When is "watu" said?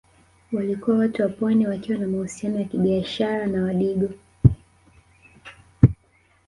0.99-1.21